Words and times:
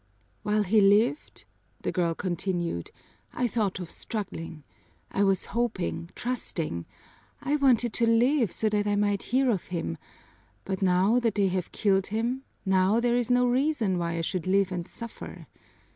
"While 0.41 0.63
he 0.63 0.81
lived," 0.81 1.45
the 1.81 1.91
girl 1.91 2.15
continued, 2.15 2.89
"I 3.33 3.47
thought 3.47 3.77
of 3.79 3.91
struggling, 3.91 4.63
I 5.11 5.23
was 5.23 5.45
hoping, 5.53 6.09
trusting! 6.15 6.87
I 7.39 7.55
wanted 7.57 7.93
to 7.93 8.07
live 8.07 8.51
so 8.51 8.67
that 8.69 8.87
I 8.87 8.95
might 8.95 9.21
hear 9.29 9.51
of 9.51 9.67
him, 9.67 9.99
but 10.65 10.81
now 10.81 11.19
that 11.19 11.35
they 11.35 11.49
have 11.49 11.71
killed 11.71 12.07
him, 12.07 12.41
now 12.65 12.99
there 12.99 13.15
is 13.15 13.29
no 13.29 13.45
reason 13.45 13.99
why 13.99 14.17
I 14.17 14.21
should 14.21 14.47
live 14.47 14.71
and 14.71 14.87
suffer." 14.87 15.45